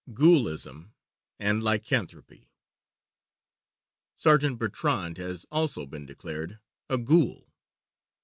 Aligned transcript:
GHOULISM 0.13 0.95
AND 1.37 1.61
LYCANTHROPY 1.61 2.49
Sergeant 4.15 4.57
Bertrand 4.57 5.19
has 5.19 5.45
also 5.51 5.85
been 5.85 6.07
declared 6.07 6.57
a 6.89 6.97
ghoul. 6.97 7.51